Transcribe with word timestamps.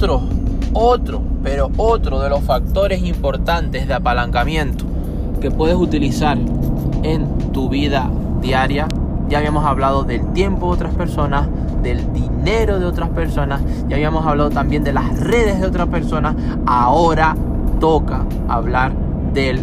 otro, 0.00 0.22
otro, 0.72 1.22
pero 1.42 1.70
otro 1.76 2.20
de 2.20 2.30
los 2.30 2.40
factores 2.40 3.02
importantes 3.02 3.86
de 3.86 3.92
apalancamiento 3.92 4.86
que 5.42 5.50
puedes 5.50 5.76
utilizar 5.76 6.38
en 7.02 7.52
tu 7.52 7.68
vida 7.68 8.10
diaria. 8.40 8.88
Ya 9.28 9.38
habíamos 9.38 9.66
hablado 9.66 10.04
del 10.04 10.32
tiempo 10.32 10.68
de 10.68 10.72
otras 10.72 10.94
personas, 10.94 11.48
del 11.82 12.14
dinero 12.14 12.80
de 12.80 12.86
otras 12.86 13.10
personas, 13.10 13.60
ya 13.88 13.96
habíamos 13.96 14.24
hablado 14.24 14.48
también 14.48 14.84
de 14.84 14.94
las 14.94 15.20
redes 15.20 15.60
de 15.60 15.66
otras 15.66 15.88
personas. 15.88 16.34
Ahora 16.64 17.36
toca 17.78 18.24
hablar 18.48 18.92
del 19.34 19.60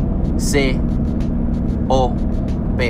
COP 1.87 2.81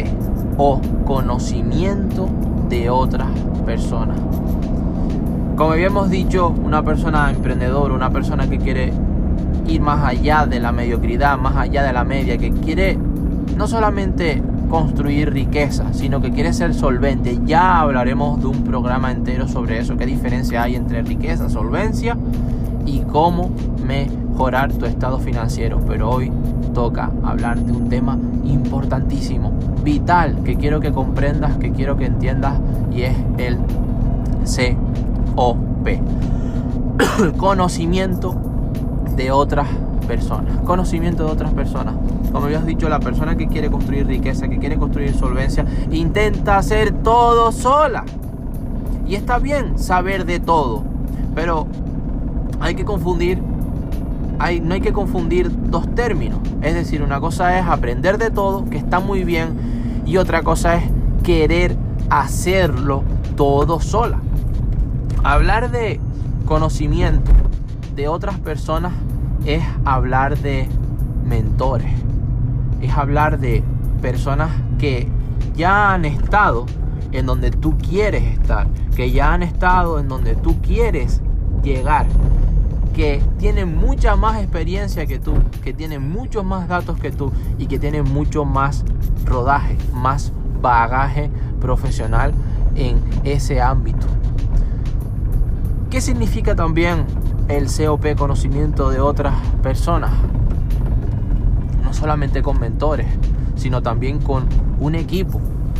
o 0.58 0.82
conocimiento 1.06 2.28
de 2.68 2.90
otras 2.90 3.30
personas. 3.66 4.18
Como 5.58 5.72
habíamos 5.72 6.12
dicho, 6.12 6.50
una 6.50 6.84
persona 6.84 7.32
emprendedora, 7.32 7.92
una 7.92 8.12
persona 8.12 8.48
que 8.48 8.60
quiere 8.60 8.94
ir 9.68 9.82
más 9.82 10.06
allá 10.06 10.46
de 10.46 10.60
la 10.60 10.72
mediocridad, 10.72 11.36
más 11.40 11.56
allá 11.56 11.82
de 11.82 11.94
la 11.94 12.04
media, 12.04 12.38
que 12.38 12.52
quiere 12.52 12.96
no 13.56 13.68
solamente 13.68 14.44
construir 14.70 15.34
riqueza, 15.34 15.94
sino 15.94 16.22
que 16.22 16.30
quiere 16.30 16.54
ser 16.54 16.76
solvente. 16.76 17.40
Ya 17.44 17.80
hablaremos 17.80 18.40
de 18.40 18.46
un 18.46 18.64
programa 18.66 19.12
entero 19.12 19.48
sobre 19.48 19.80
eso, 19.80 19.98
qué 19.98 20.06
diferencia 20.06 20.62
hay 20.62 20.76
entre 20.76 21.02
riqueza, 21.02 21.50
solvencia 21.50 22.16
y 22.86 23.00
cómo 23.00 23.50
mejorar 23.84 24.72
tu 24.72 24.86
estado 24.86 25.18
financiero. 25.18 25.82
Pero 25.88 26.12
hoy 26.12 26.32
toca 26.76 27.10
hablar 27.24 27.58
de 27.58 27.72
un 27.72 27.90
tema 27.90 28.16
importantísimo, 28.44 29.54
vital, 29.84 30.44
que 30.44 30.56
quiero 30.56 30.80
que 30.80 30.92
comprendas, 30.92 31.58
que 31.58 31.72
quiero 31.72 31.98
que 31.98 32.06
entiendas 32.06 32.60
y 32.92 33.02
es 33.02 33.16
el 33.40 33.58
COP. 35.38 35.88
Conocimiento 37.38 38.36
de 39.16 39.32
otras 39.32 39.68
personas. 40.08 40.58
Conocimiento 40.66 41.26
de 41.26 41.32
otras 41.32 41.54
personas. 41.54 41.94
Como 42.32 42.46
habías 42.46 42.66
dicho, 42.66 42.90
la 42.90 43.00
persona 43.00 43.38
que 43.38 43.48
quiere 43.48 43.70
construir 43.70 44.08
riqueza, 44.08 44.48
que 44.48 44.58
quiere 44.58 44.78
construir 44.78 45.14
solvencia, 45.14 45.64
intenta 45.92 46.58
hacer 46.58 46.92
todo 47.04 47.52
sola. 47.52 48.04
Y 49.08 49.14
está 49.14 49.38
bien 49.38 49.78
saber 49.78 50.26
de 50.26 50.40
todo, 50.40 50.84
pero 51.36 51.68
hay 52.60 52.74
que 52.74 52.84
confundir, 52.84 53.40
hay, 54.40 54.60
no 54.60 54.74
hay 54.74 54.82
que 54.82 54.92
confundir 54.92 55.52
dos 55.70 55.88
términos. 55.94 56.40
Es 56.62 56.74
decir, 56.74 57.04
una 57.04 57.20
cosa 57.20 57.60
es 57.60 57.66
aprender 57.66 58.18
de 58.18 58.32
todo, 58.32 58.66
que 58.66 58.78
está 58.78 59.00
muy 59.00 59.24
bien, 59.24 60.02
y 60.06 60.18
otra 60.18 60.42
cosa 60.42 60.76
es 60.76 60.84
querer 61.24 61.78
hacerlo 62.10 63.04
todo 63.36 63.80
sola. 63.80 64.20
Hablar 65.28 65.72
de 65.72 66.00
conocimiento 66.46 67.34
de 67.98 68.08
otras 68.08 68.40
personas 68.40 68.94
es 69.46 69.62
hablar 69.84 70.38
de 70.38 70.70
mentores, 71.26 71.92
es 72.82 72.94
hablar 72.94 73.38
de 73.38 73.62
personas 74.02 74.50
que 74.80 75.10
ya 75.54 75.92
han 75.94 76.06
estado 76.06 76.66
en 77.12 77.26
donde 77.26 77.52
tú 77.52 77.78
quieres 77.78 78.24
estar, 78.24 78.68
que 78.96 79.12
ya 79.12 79.34
han 79.34 79.44
estado 79.44 80.00
en 80.00 80.08
donde 80.08 80.38
tú 80.38 80.62
quieres 80.62 81.22
llegar, 81.62 82.08
que 82.94 83.22
tienen 83.38 83.76
mucha 83.76 84.16
más 84.16 84.42
experiencia 84.42 85.08
que 85.08 85.20
tú, 85.20 85.34
que 85.62 85.74
tienen 85.74 86.10
muchos 86.10 86.46
más 86.46 86.70
datos 86.70 86.98
que 87.02 87.12
tú 87.12 87.34
y 87.58 87.66
que 87.66 87.80
tienen 87.80 88.06
mucho 88.06 88.46
más 88.46 88.86
rodaje, 89.26 89.78
más 89.94 90.32
bagaje 90.62 91.30
profesional 91.60 92.34
en 92.76 93.02
ese 93.26 93.62
ámbito. 93.62 94.08
¿Qué 95.90 96.02
significa 96.02 96.54
también 96.54 97.06
el 97.48 97.68
COP 97.68 98.16
conocimiento 98.18 98.90
de 98.90 99.00
otras 99.00 99.34
personas? 99.64 100.12
No 101.82 101.94
solamente 101.94 102.42
con 102.42 102.60
mentores, 102.60 103.08
sino 103.56 103.82
también 103.82 104.20
con 104.20 104.48
un 104.82 104.96
equipo, 104.96 105.40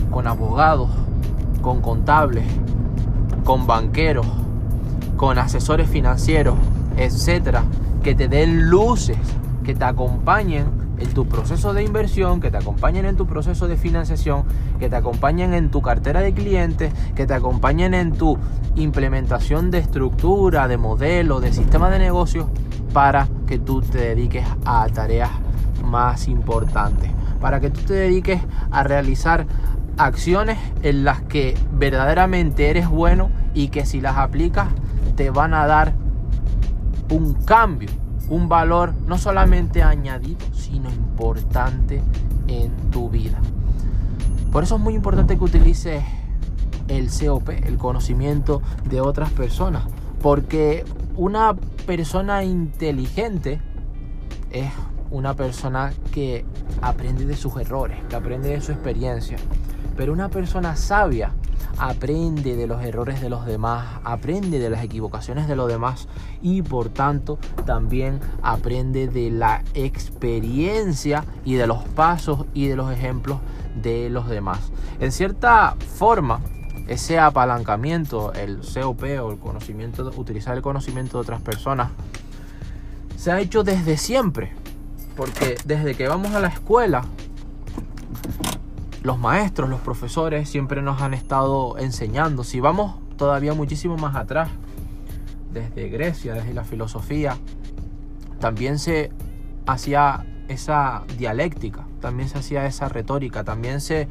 con 0.10 0.26
abogados, 0.26 0.90
con 1.62 1.82
contables, 1.82 2.46
con 3.44 3.68
banqueros, 3.68 4.26
con 5.18 5.38
asesores 5.40 5.90
financieros, 5.90 6.56
etcétera, 6.96 7.66
que 8.02 8.16
te 8.16 8.30
den 8.30 8.70
luces, 8.70 9.18
que 9.66 9.76
te 9.76 9.84
acompañen 9.84 10.68
en 11.00 11.14
tu 11.14 11.28
proceso 11.28 11.74
de 11.74 11.84
inversión, 11.84 12.40
que 12.40 12.52
te 12.52 12.58
acompañen 12.58 13.06
en 13.06 13.16
tu 13.16 13.26
proceso 13.26 13.68
de 13.68 13.78
financiación, 13.78 14.44
que 14.80 14.90
te 14.90 14.96
acompañen 14.96 15.54
en 15.54 15.70
tu 15.70 15.82
cartera 15.82 16.22
de 16.22 16.34
clientes, 16.34 16.94
que 17.16 17.26
te 17.26 17.34
acompañen 17.34 17.94
en 17.94 18.14
tu 18.14 18.38
implementación 18.76 19.72
de 19.72 19.80
estructura, 19.80 20.68
de 20.68 20.78
modelo, 20.78 21.40
de 21.40 21.54
sistema 21.54 21.90
de 21.90 22.00
negocio, 22.00 22.50
para 22.94 23.28
que 23.46 23.60
tú 23.60 23.82
te 23.82 24.00
dediques 24.00 24.46
a 24.66 24.88
tareas 24.88 25.32
más 25.84 26.28
importantes, 26.28 27.12
para 27.40 27.60
que 27.60 27.70
tú 27.70 27.82
te 27.82 27.94
dediques 27.94 28.42
a 28.72 28.84
realizar 28.84 29.46
acciones 29.98 30.58
en 30.84 31.04
las 31.04 31.22
que 31.22 31.58
verdaderamente 31.72 32.70
eres 32.70 32.88
bueno 32.88 33.30
y 33.54 33.70
que 33.70 33.86
si 33.86 34.02
las 34.02 34.18
aplicas 34.18 34.68
te 35.16 35.32
van 35.32 35.54
a 35.54 35.66
dar 35.66 35.94
un 37.10 37.34
cambio, 37.34 37.90
un 38.30 38.50
valor 38.50 38.94
no 39.08 39.18
solamente 39.18 39.84
añadido, 39.84 40.40
sino 40.54 40.90
importante 40.90 42.02
en 42.48 42.72
tu 42.92 43.10
vida. 43.10 43.40
Por 44.52 44.64
eso 44.64 44.76
es 44.76 44.82
muy 44.82 44.96
importante 44.96 45.38
que 45.38 45.44
utilices 45.44 46.04
el 46.88 47.10
COP, 47.10 47.50
el 47.50 47.78
conocimiento 47.78 48.62
de 48.90 49.02
otras 49.02 49.32
personas, 49.32 49.84
porque 50.22 50.86
una 51.16 51.56
persona 51.86 52.44
inteligente 52.44 53.62
es 54.52 54.72
una 55.12 55.36
persona 55.36 55.94
que 56.12 56.46
aprende 56.82 57.26
de 57.26 57.36
sus 57.36 57.56
errores, 57.58 57.98
que 58.10 58.16
aprende 58.16 58.50
de 58.50 58.62
su 58.62 58.72
experiencia. 58.72 59.38
Pero 59.98 60.14
una 60.14 60.30
persona 60.30 60.76
sabia 60.78 61.34
aprende 61.78 62.56
de 62.56 62.68
los 62.68 62.84
errores 62.84 63.22
de 63.22 63.30
los 63.30 63.46
demás, 63.46 64.00
aprende 64.04 64.60
de 64.60 64.70
las 64.70 64.84
equivocaciones 64.84 65.48
de 65.48 65.56
los 65.56 65.68
demás 65.68 66.08
y 66.42 66.62
por 66.62 66.90
tanto 66.90 67.38
también 67.66 68.20
aprende 68.42 69.08
de 69.08 69.30
la 69.30 69.64
experiencia 69.74 71.26
y 71.46 71.56
de 71.56 71.68
los 71.68 71.84
pasos 71.84 72.46
y 72.54 72.68
de 72.68 72.76
los 72.76 72.92
ejemplos 72.92 73.40
de 73.82 74.10
los 74.10 74.30
demás. 74.30 74.72
En 75.00 75.12
cierta 75.12 75.76
forma, 75.96 76.42
ese 76.88 77.20
apalancamiento, 77.20 78.34
el 78.34 78.60
COP 78.62 79.04
o 79.22 79.32
el 79.32 79.40
conocimiento, 79.40 80.12
utilizar 80.16 80.56
el 80.56 80.64
conocimiento 80.64 81.18
de 81.18 81.22
otras 81.22 81.42
personas, 81.42 81.92
se 83.18 83.32
ha 83.32 83.40
hecho 83.40 83.64
desde 83.64 83.98
siempre. 83.98 84.54
Porque 85.16 85.58
desde 85.66 85.96
que 85.96 86.08
vamos 86.08 86.34
a 86.36 86.40
la 86.40 86.48
escuela, 86.48 87.04
los 89.08 89.18
maestros, 89.18 89.70
los 89.70 89.80
profesores 89.80 90.50
siempre 90.50 90.82
nos 90.82 91.02
han 91.02 91.14
estado 91.14 91.78
enseñando. 91.78 92.44
Si 92.44 92.60
vamos 92.60 92.98
todavía 93.16 93.54
muchísimo 93.54 93.96
más 93.96 94.18
atrás, 94.18 94.50
desde 95.54 95.88
Grecia, 95.88 96.34
desde 96.34 96.54
la 96.54 96.66
filosofía, 96.66 97.38
también 98.42 98.78
se 98.78 99.14
hacía 99.66 100.26
esa 100.50 101.04
dialéctica, 101.18 101.88
también 102.02 102.28
se 102.28 102.40
hacía 102.40 102.66
esa 102.66 102.90
retórica, 102.90 103.46
también 103.46 103.80
se 103.80 104.10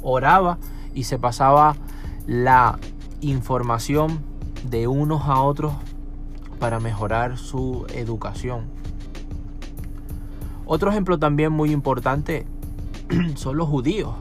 oraba 0.00 0.56
y 0.94 1.04
se 1.04 1.18
pasaba 1.18 1.76
la 2.26 2.78
información 3.20 4.20
de 4.70 4.86
unos 4.86 5.26
a 5.26 5.42
otros 5.42 5.74
para 6.58 6.80
mejorar 6.80 7.36
su 7.36 7.84
educación. 7.92 8.64
Otro 10.64 10.90
ejemplo 10.90 11.18
también 11.18 11.52
muy 11.52 11.70
importante 11.70 12.46
son 13.34 13.58
los 13.58 13.68
judíos 13.68 14.14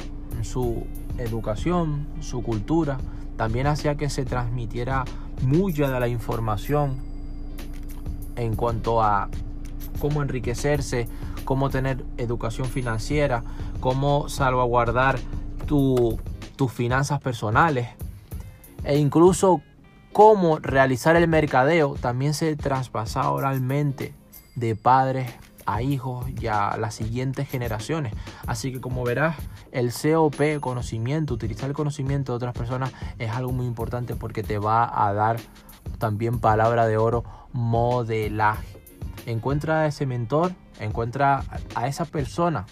su 0.44 0.86
educación, 1.18 2.08
su 2.20 2.44
cultura, 2.44 2.98
también 3.38 3.68
hacía 3.68 3.96
que 3.96 4.10
se 4.10 4.26
transmitiera 4.26 5.06
mucha 5.42 5.90
de 5.90 6.00
la 6.00 6.08
información 6.08 6.98
en 8.36 8.56
cuanto 8.56 9.02
a 9.02 9.30
cómo 10.00 10.22
enriquecerse, 10.22 11.08
cómo 11.46 11.70
tener 11.70 12.04
educación 12.18 12.68
financiera, 12.68 13.44
cómo 13.80 14.30
salvaguardar 14.30 15.20
tus 15.66 16.72
finanzas 16.72 17.20
personales 17.20 17.90
e 18.84 18.98
incluso 18.98 19.62
cómo 20.14 20.60
realizar 20.60 21.16
el 21.16 21.28
mercadeo 21.28 21.96
también 21.96 22.34
se 22.34 22.56
traspasaba 22.56 23.32
oralmente 23.32 24.14
de 24.56 24.76
padres 24.76 25.32
a 25.68 25.82
hijos 25.82 26.26
y 26.42 26.48
a 26.48 26.78
las 26.78 26.96
siguientes 26.96 27.48
generaciones. 27.48 28.14
Así 28.48 28.72
que 28.72 28.82
como 28.82 29.04
verás, 29.04 29.36
el 29.72 29.92
COP, 29.92 30.60
conocimiento, 30.62 31.34
utilizar 31.34 31.70
el 31.70 31.76
conocimiento 31.76 32.32
de 32.32 32.38
otras 32.38 32.54
personas 32.54 32.92
es 33.20 33.30
algo 33.32 33.52
muy 33.52 33.68
importante 33.68 34.16
porque 34.16 34.42
te 34.42 34.58
va 34.58 35.06
a 35.06 35.14
dar 35.14 35.38
también 36.00 36.40
palabra 36.40 36.88
de 36.88 36.98
oro, 36.98 37.24
modelaje. 37.52 38.66
Encuentra 39.26 39.82
a 39.82 39.88
ese 39.88 40.06
mentor, 40.06 40.54
encuentra 40.80 41.44
a 41.76 41.88
esa 41.88 42.06
persona 42.06 42.66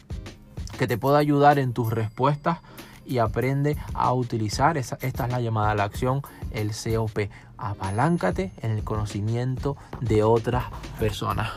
que 0.79 0.87
te 0.87 0.97
pueda 0.97 1.17
ayudar 1.17 1.59
en 1.59 1.73
tus 1.73 1.91
respuestas 1.91 2.59
y 3.05 3.17
aprende 3.17 3.77
a 3.93 4.13
utilizar, 4.13 4.77
esta 4.77 4.97
es 5.01 5.31
la 5.31 5.41
llamada 5.41 5.71
a 5.71 5.75
la 5.75 5.83
acción, 5.83 6.21
el 6.51 6.71
COP. 6.71 7.29
Apaláncate 7.57 8.53
en 8.61 8.71
el 8.71 8.83
conocimiento 8.83 9.75
de 9.99 10.23
otras 10.23 10.65
personas. 10.97 11.51